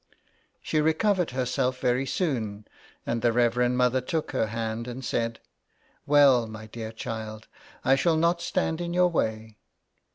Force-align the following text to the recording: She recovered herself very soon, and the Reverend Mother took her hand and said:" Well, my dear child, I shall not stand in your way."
She 0.63 0.81
recovered 0.81 1.29
herself 1.29 1.79
very 1.79 2.07
soon, 2.07 2.65
and 3.05 3.21
the 3.21 3.31
Reverend 3.31 3.77
Mother 3.77 4.01
took 4.01 4.31
her 4.31 4.47
hand 4.47 4.87
and 4.87 5.05
said:" 5.05 5.39
Well, 6.07 6.47
my 6.47 6.65
dear 6.65 6.91
child, 6.91 7.47
I 7.85 7.95
shall 7.95 8.17
not 8.17 8.41
stand 8.41 8.81
in 8.81 8.95
your 8.95 9.09
way." 9.09 9.57